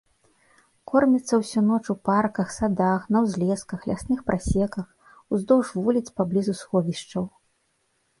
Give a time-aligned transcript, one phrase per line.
[0.91, 4.87] Корміцца ўсю ноч у парках, садах, на ўзлесках, лясных прасеках,
[5.37, 7.29] уздоўж вуліц паблізу сховішчаў.